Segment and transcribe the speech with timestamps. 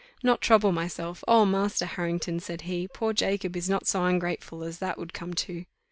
[0.23, 1.23] "Not trouble myself!
[1.27, 5.35] Oh, Master Harrington," said he, "poor Jacob is not so ungrateful as that would come
[5.45, 5.65] to."